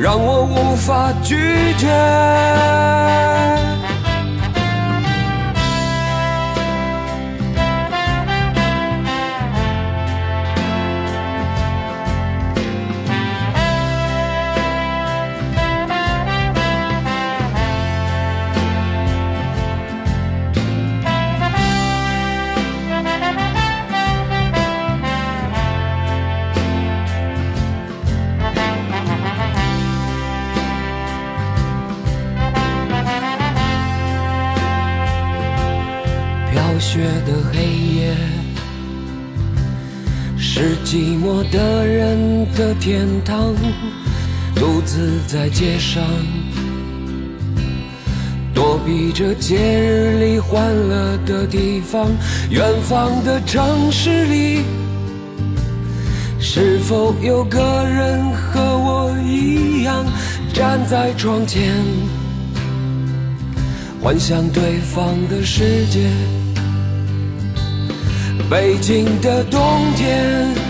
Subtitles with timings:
[0.00, 1.36] 让我无法拒
[1.76, 1.86] 绝。
[42.80, 43.54] 天堂，
[44.54, 46.02] 独自在街上，
[48.54, 52.08] 躲避着节日里欢乐的地方。
[52.48, 54.62] 远方的城市里，
[56.40, 60.06] 是否有个人和我一样
[60.54, 61.74] 站在窗前，
[64.00, 66.08] 幻想对方的世界？
[68.48, 69.60] 北京的冬
[69.94, 70.69] 天。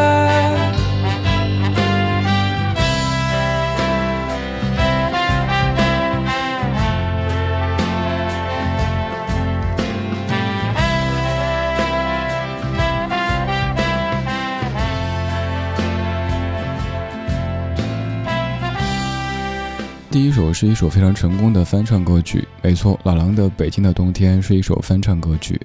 [20.33, 25.59] 这首是一首非常成功的翻唱歌曲，没错，老狼的《北京的冬天》是一首翻唱歌曲。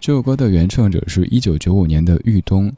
[0.00, 2.72] 这首歌的原唱者是一九九五年的玉东，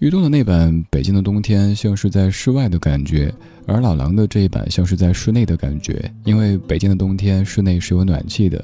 [0.00, 3.32] 玉东的那版《北京的冬天》像是在室外的感觉，
[3.64, 6.12] 而老狼的这一版像是在室内的感觉。
[6.24, 8.62] 因为《北京的冬天》室内是有暖气的，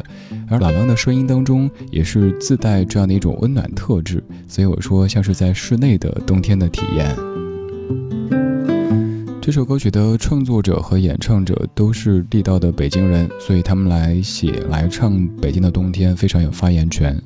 [0.51, 7.17] 而老狼的声音当中也是自带这样的一种温暖特质，所以我说像是在室内的冬天的体验。
[9.49, 17.19] 这首歌曲的创作者和演唱者都是地道的北京人，所以他们来写、来唱《北京的冬天》非常有发言权。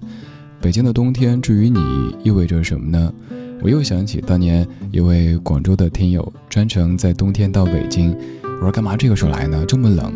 [0.60, 1.80] 北京的冬天，至于你
[2.22, 3.12] 意味着什么呢？
[3.60, 8.16] 我又想起当年一位广州的听友，专程在冬天到北京。
[8.44, 9.64] 我说干嘛这个时候来呢？
[9.66, 10.12] 这么冷。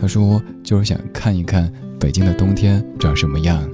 [0.00, 1.68] 他说就是想看一看
[1.98, 3.68] 北京的冬天长什么样。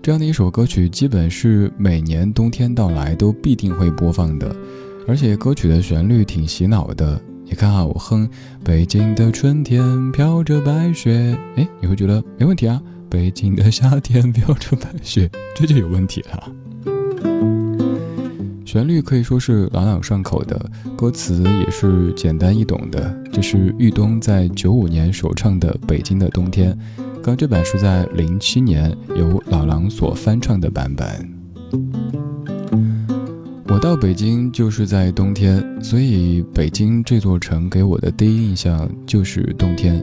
[0.00, 4.54] 这样的一首歌曲，基本是每年冬天到来都必定会播放的，
[5.06, 7.20] 而且歌曲的旋律挺洗脑的。
[7.44, 8.28] 你看啊，我哼：
[8.64, 12.80] 北京的春天飘着白雪，哎，你会觉得没问题啊。
[13.10, 16.52] 北京的夏天飘着白雪， 这就有问题了。
[18.64, 20.58] 旋律可以说是朗朗上口的，
[20.96, 23.14] 歌词也是简单易懂的。
[23.30, 26.76] 这是豫东在九五年首唱的《北京的冬天》，
[27.22, 32.23] 刚这版是在零七年由老狼所翻唱的版本。
[33.74, 40.00] 我到北京就是在冬天，所以北京这座城给我的第一印象就是冬天。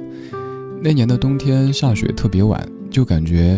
[0.83, 2.61] 那年的冬天下雪特别晚。
[2.89, 3.57] 就感觉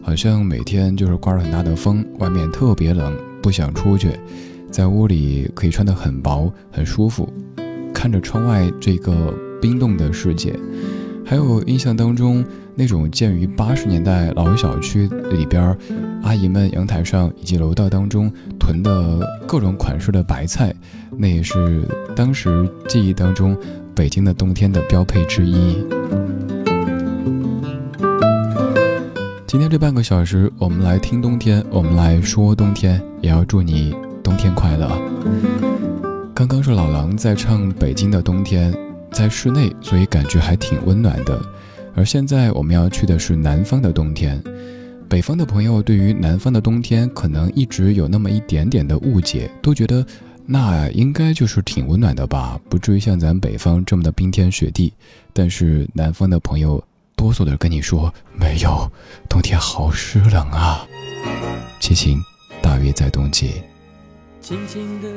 [0.00, 3.12] 好像每天就是刮着很大的风，外面特别冷，
[3.42, 4.12] 不想出去，
[4.70, 7.28] 在屋里可以穿得很薄，很舒服，
[7.92, 10.56] 看着窗外这个冰冻的世界。
[11.26, 12.44] 还有印象当中
[12.80, 15.76] 那种建于八十年代老小区里边，
[16.22, 20.74] 阿姨们阳台上以及楼道当中囤的各种款式的白菜，
[21.18, 21.86] 那也是
[22.16, 23.54] 当时记忆当中
[23.94, 25.76] 北京的冬天的标配之一。
[29.46, 34.90] 今天这半个小时，我们来听冬天，我们来说冬天，也要祝你冬天快乐。
[36.32, 38.74] 刚刚是老狼在唱北京的冬天，
[39.12, 41.38] 在室内，所以感觉还挺温暖的。
[41.94, 44.42] 而现在我们要去的是南方的冬天。
[45.08, 50.04] 北方的朋友对于南方的冬天可能一直有那么一点点的误解，都觉得
[50.46, 54.92] 那应该就是挺温暖的吧，不至于像咱北方这么的冰天雪地。
[55.32, 56.82] 但是南方的朋友。
[57.16, 58.90] 哆嗦的跟你说没有，
[59.28, 60.86] 冬天好湿冷啊。
[61.78, 62.18] 亲亲，
[62.62, 63.60] 大约在冬季。
[64.40, 65.08] 轻轻的，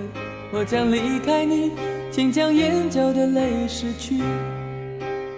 [0.51, 1.71] 我将离开你，
[2.11, 4.21] 请将眼角的泪拭去。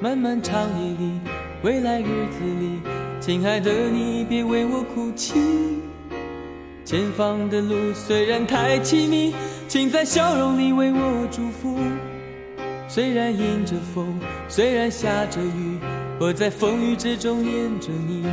[0.02, 1.20] 漫漫长夜里，
[1.64, 2.82] 未来日子里，
[3.22, 5.34] 亲爱的你别为我哭泣。
[6.84, 9.34] 前方的路虽然太凄迷，
[9.70, 11.78] 请在笑容里为我祝福。
[12.90, 14.20] 虽然迎着风，
[14.50, 15.80] 虽然下着雨。
[16.18, 18.26] 我在风雨之中念着你，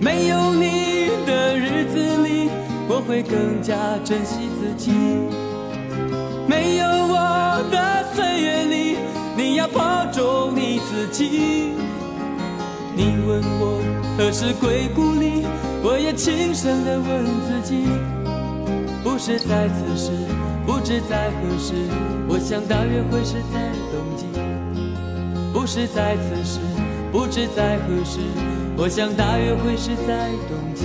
[0.00, 2.48] 没有你的日子里，
[2.88, 4.90] 我会更加珍惜自己。
[6.48, 8.96] 没有我的岁月里，
[9.64, 11.72] 要保重你自己。
[12.94, 13.80] 你问我
[14.18, 15.46] 何时归故里，
[15.82, 17.86] 我也轻声地问自己，
[19.02, 20.10] 不是在此时，
[20.66, 21.72] 不知在何时，
[22.28, 24.26] 我想大约会是在冬季。
[25.50, 26.60] 不是在此时，
[27.10, 28.20] 不知在何时，
[28.76, 30.84] 我想大约会是在冬季。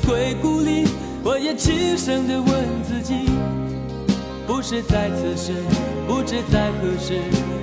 [0.00, 0.86] 是会孤立，
[1.22, 2.48] 我也轻声地问
[2.82, 3.14] 自己，
[4.46, 5.52] 不是在此时，
[6.06, 7.20] 不知在何时，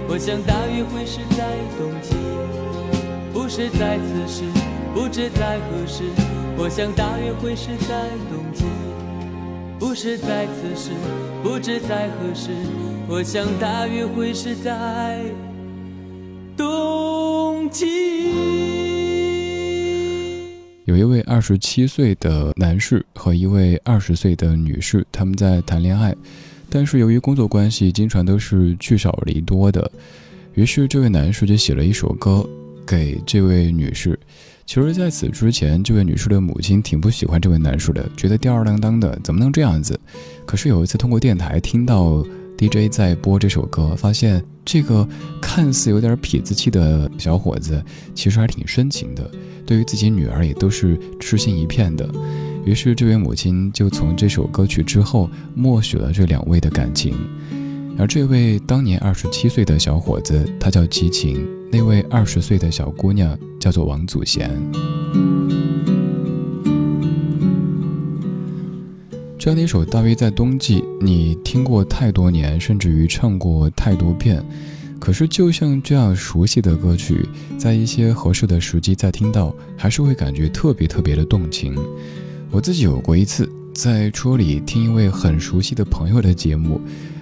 [0.08, 1.46] 我想大约会是在
[1.78, 2.16] 冬季。
[3.34, 4.44] 不是在此时，
[4.94, 6.04] 不知在何时，
[6.58, 8.66] 我想大约会是在冬季。
[9.80, 10.92] 不是在此时，
[11.44, 12.50] 不知在何时，
[13.08, 15.22] 我想大约会是在
[16.58, 18.67] 冬季。
[20.98, 26.16] 一位二十七岁的男士和一位二十岁的女士，他们在谈恋爱，
[26.70, 29.90] 但是由于工作关系，经常都是聚少离多的。
[30.54, 32.48] 于是这位男士就写了一首歌
[32.86, 34.20] 给这位女士。
[34.66, 39.98] 其实，在此之前，这位女士的母亲挺不喜欢这位男士的，觉得吊儿郎当的，怎么能这样子？
[40.46, 42.22] 可是有一次通过电台听到
[42.58, 45.08] DJ 在播这首歌，发现这个
[45.40, 47.84] 看似有点痞子气的小伙子，
[48.16, 49.30] 其实还挺深情的。
[49.66, 52.10] 对于自己女儿也都是痴心一片的，
[52.66, 57.14] 于是这位母亲就从这首歌曲之后默许了这两位的感情。
[58.00, 61.38] 而这位当年二十七岁的小伙子，他叫齐秦；
[61.72, 64.50] 那位二十岁的小姑娘叫做王祖贤。
[69.40, 74.44] 这样的一首《大约在冬季》，你听过太多年，甚至于唱过太多遍。
[75.00, 77.24] 可是，就像这样熟悉的歌曲，
[77.58, 81.76] 在一些合适的时机再听到，还是会感觉特别特别的动情。
[82.50, 86.82] 我自己有过一次，在车里听一位很熟悉的朋友的节目，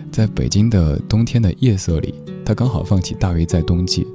[0.09, 2.13] 在北京的冬天的夜色里，
[2.45, 4.07] 他刚好放起《大约在冬季》，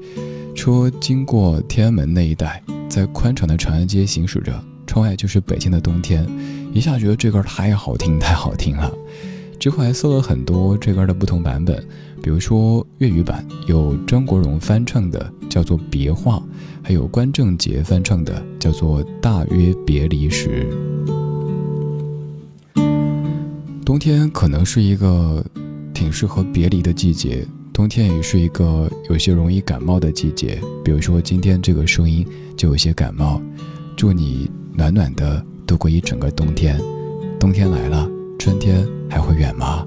[0.57, 6.27] 车经过天安门那一带，在宽敞的长安街行驶着，窗外就是北京的冬天，
[6.73, 8.91] 一下觉得这歌太好听，太好听了。
[9.61, 11.87] 之后还搜了很多这歌的不同版本。
[12.23, 16.37] 比如说粤语版有张国荣翻唱的，叫做《别话》，
[16.83, 20.67] 还有关正杰翻唱的，叫做《大约别离时》。
[23.85, 25.45] 冬天可能是一个
[25.93, 30.61] 挺适合别离的季节，冬天也是一个有些容易感冒的季节。
[30.85, 32.27] 比如说今天这个声音
[32.57, 33.41] 就有些感冒，
[33.97, 36.81] 祝你暖暖的度过一整个冬天。
[37.39, 38.09] 冬天来了，
[38.41, 39.87] 春天还会远吗？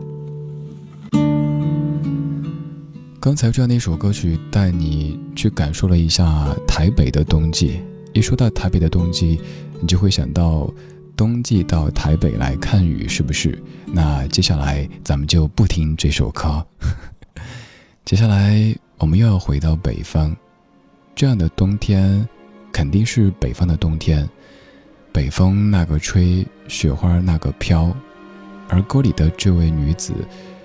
[3.19, 7.81] 刚才这样的一首歌曲，带你去感受了一下台北的冬季。
[8.13, 9.41] 一说到台北的冬季，
[9.81, 10.71] 你就会想到
[11.17, 13.59] 冬季到台北来看雨，是不是？
[13.87, 16.63] 那接下来咱们就不听这首歌。
[18.05, 20.31] 接下来我们又要回到北方，
[21.15, 22.29] 这样的冬天
[22.71, 24.29] 肯定是北方的冬天。
[25.11, 27.95] 北风那个吹，雪花那个飘，
[28.73, 30.13] 而歌里的这位女子，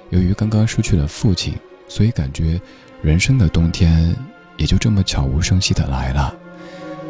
[0.08, 1.54] 由于刚刚失去了父亲。
[1.86, 2.60] 所以感觉，
[3.02, 4.14] 人生的冬天
[4.56, 6.34] 也就这么悄无声息的来了。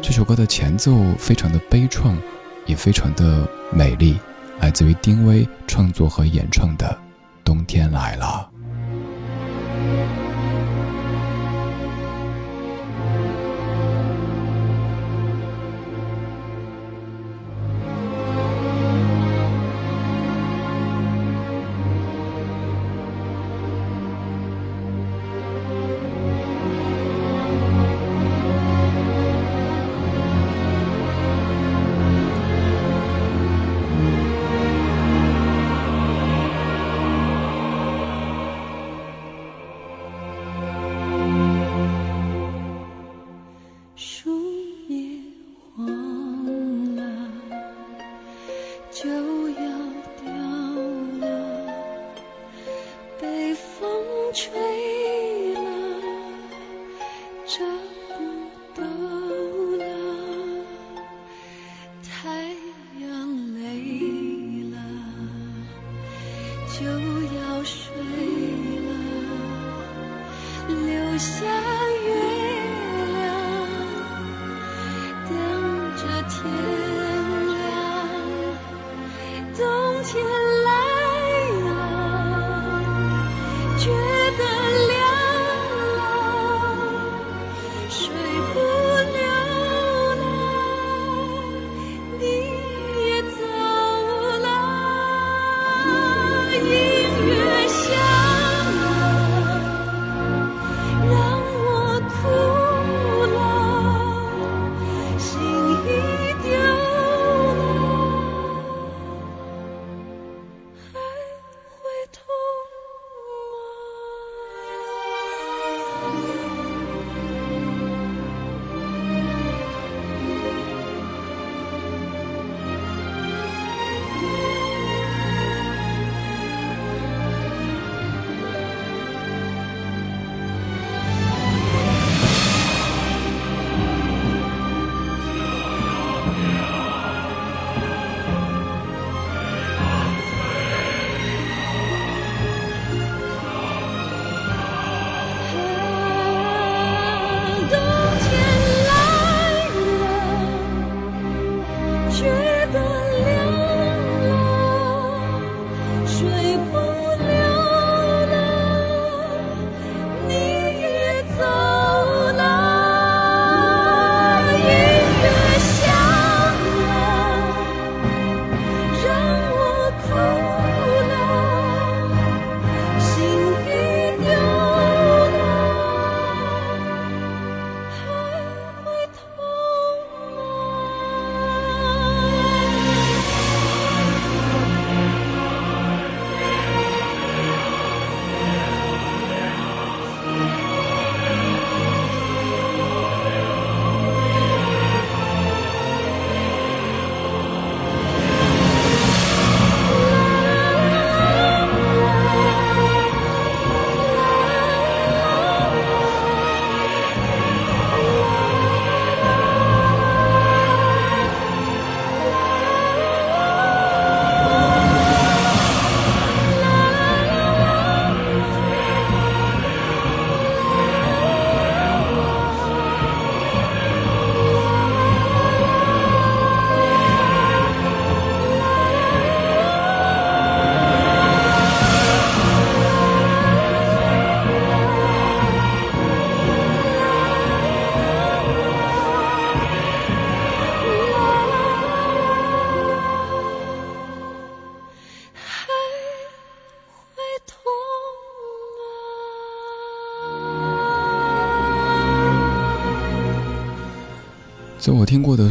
[0.01, 2.15] 这首歌的前奏非常的悲怆，
[2.65, 4.17] 也非常的美丽，
[4.59, 6.87] 来自于丁薇创作和演唱的
[7.43, 8.49] 《冬天来了》。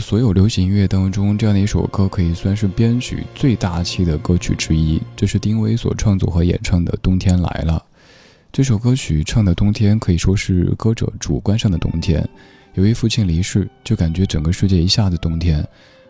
[0.08, 4.98] 所有流行音乐当中，这样的一首歌可以算是编曲最大气的歌曲之一。
[5.14, 7.74] 这是丁薇所创作和演唱的《冬天来了》。
[8.50, 12.26] 这首歌曲唱的冬天可以说是歌者主观上的冬天。
[12.72, 15.62] 由于父亲离世，就感觉整个世界一下子冬天。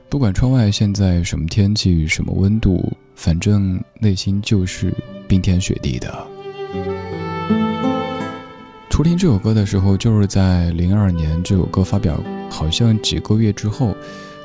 [0.08, 4.94] 不管窗外现在什么天气、什么温度，反正内心就是
[5.26, 6.24] 冰天雪地的。
[8.88, 12.22] 初听这首歌的时候，就是在零二年，这首歌发表。
[12.50, 13.94] 好像几个月之后，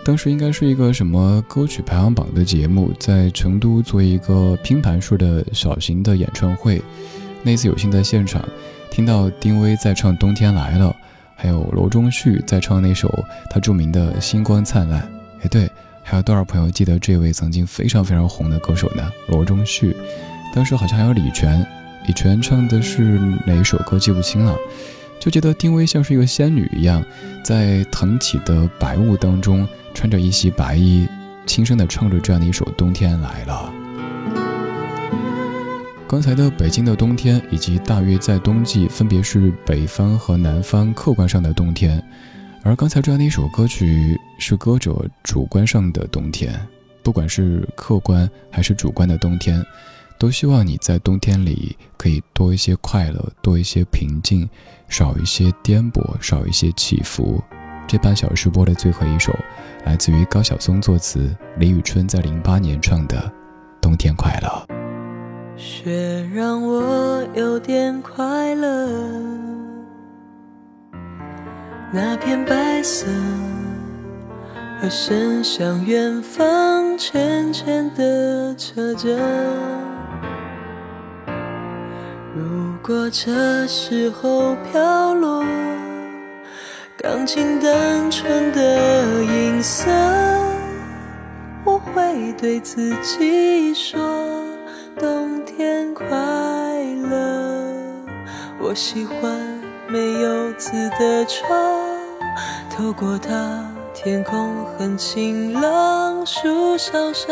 [0.06, 6.82] 当时应该是一个什么歌曲排行榜的节目，在成都做一个拼盘式的小型的演唱会。
[7.42, 8.44] 那次有幸在现场
[8.92, 10.88] 听到丁薇在唱《冬天来了》，
[11.36, 13.12] 还有罗中旭在唱那首
[13.50, 15.02] 他著名的《星光灿烂》。
[15.42, 15.70] 哎，对，
[16.04, 19.12] 还有多少朋友记得这位曾经非常非常红的歌手呢？
[19.28, 19.96] 罗中旭，
[20.54, 21.66] 当时好像还有李泉，
[22.08, 24.56] 李泉唱的是哪一首歌记不清了。
[25.20, 27.04] 就觉得丁薇像是一个仙女一样，
[27.44, 31.08] 在腾起的白雾当中，穿着一袭白衣，
[31.46, 33.72] 轻声地唱着这样的一首《冬天来了》。
[36.08, 42.04] 刚才的《北京的冬天》以及《大约在冬季》，分别是北方和南方客观上的冬天，
[42.62, 46.54] 而刚才这样的一首歌曲是歌者主观上的冬天。
[47.02, 49.66] 不管是客观还是主观的冬天，
[50.18, 54.50] 都希望你在冬天里可以多一些快乐，多一些平静。
[54.90, 57.42] 少一些颠簸，少一些起伏。
[57.88, 59.34] 这半小时播的最后一首，
[59.86, 63.18] 来自于高晓松作词，李宇春在零八年唱的
[63.82, 64.68] 《冬天快乐》。
[65.58, 68.88] 雪让我有点快乐，
[71.92, 73.08] 那片白色
[74.80, 79.18] 和伸向远方，浅浅的车着。
[82.36, 85.46] 如果这时候飘落
[86.98, 89.92] 钢琴单纯的音色，
[91.64, 94.02] 我会对自己说：
[95.00, 97.72] 冬天快乐。
[98.60, 99.40] 我喜欢
[99.88, 101.48] 没有字的窗，
[102.76, 107.30] 透过它，天空很晴朗，树梢上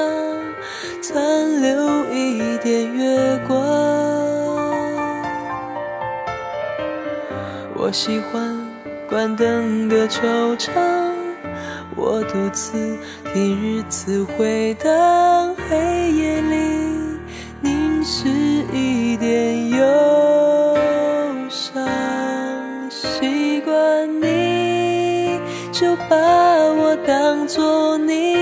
[1.01, 4.20] 残留一点月光。
[7.91, 8.57] 我喜欢
[9.09, 10.73] 关灯的球场，
[11.97, 12.97] 我独自
[13.33, 17.19] 听日子回荡，黑夜里
[17.59, 18.29] 凝视
[18.71, 20.77] 一点忧
[21.49, 21.85] 伤。
[22.89, 25.37] 习惯你
[25.73, 28.37] 就把我当作你，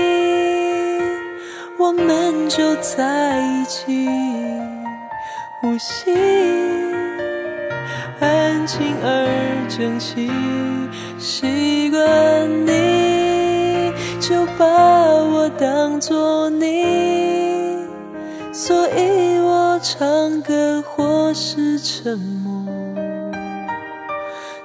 [1.76, 4.08] 我们就在一起
[5.60, 6.14] 呼吸。
[8.20, 10.30] 安静而整齐，
[11.18, 17.78] 习惯你就把我当作你，
[18.52, 22.66] 所以我唱歌或是沉默，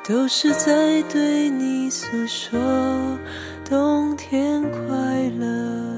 [0.05, 2.59] 都是在对你诉说
[3.63, 4.79] 冬天快
[5.39, 5.94] 乐。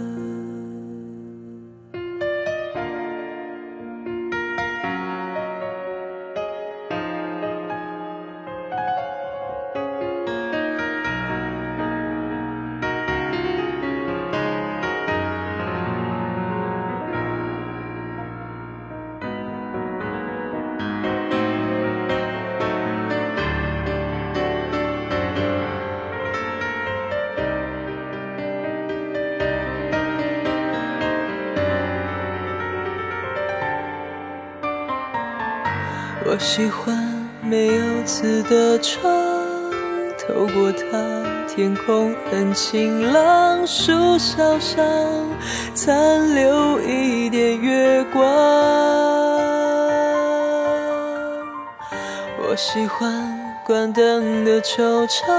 [36.38, 36.96] 我喜欢
[37.42, 39.12] 没有字的窗，
[40.20, 44.86] 透过它，天空很晴朗，树梢上
[45.74, 48.24] 残留一点月光。
[52.40, 53.12] 我喜欢
[53.66, 55.36] 关灯的球场，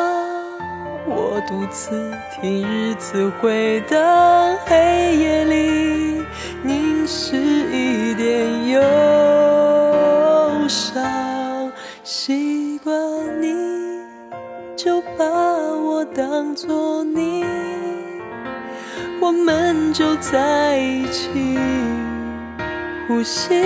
[1.07, 5.88] 我独自听日子回荡，黑夜里
[19.29, 21.59] 我们就在一起
[23.07, 23.63] 呼吸，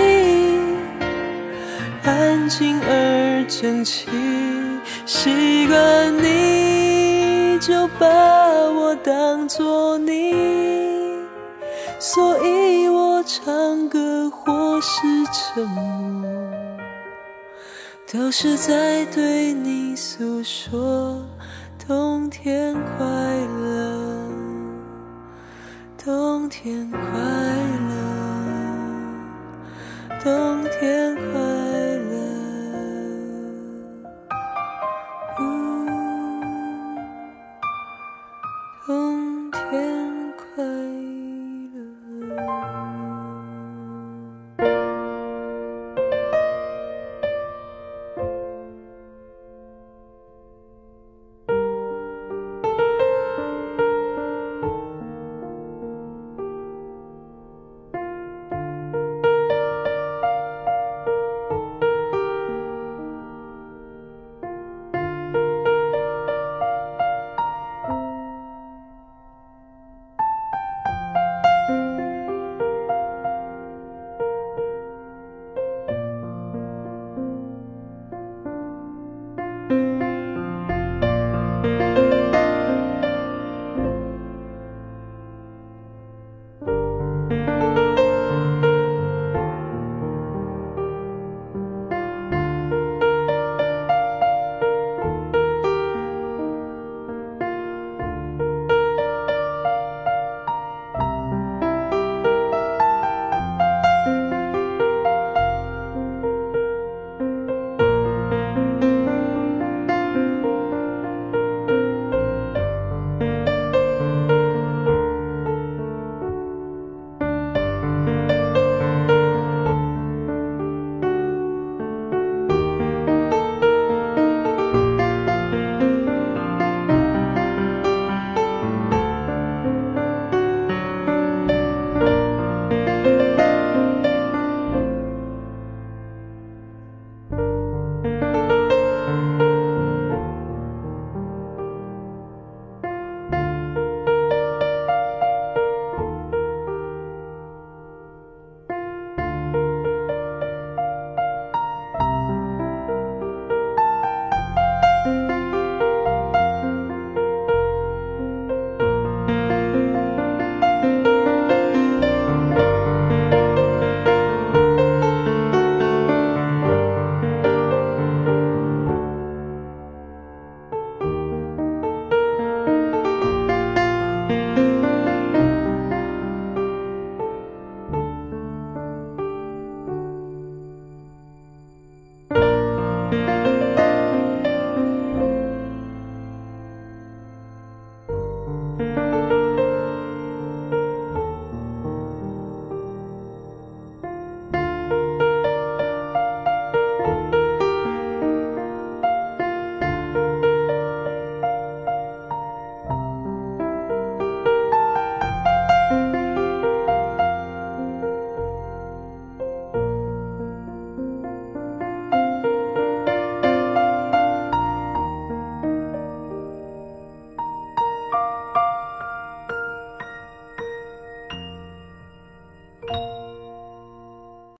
[2.03, 4.09] 安静而整齐。
[5.05, 10.33] 习惯你就把我当作你，
[11.97, 14.99] 所以我唱歌或是
[15.31, 16.29] 沉默。
[18.11, 21.23] 都是在对你诉说
[21.87, 23.05] 冬天快
[23.61, 24.02] 乐，
[26.63, 26.97] 天快
[27.89, 27.91] 乐
[30.23, 31.32] 冬天快